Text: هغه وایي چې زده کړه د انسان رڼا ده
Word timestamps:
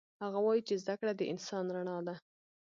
هغه 0.23 0.39
وایي 0.45 0.61
چې 0.67 0.75
زده 0.83 0.95
کړه 0.99 1.11
د 1.15 1.21
انسان 1.33 1.65
رڼا 1.75 1.97
ده 2.07 2.15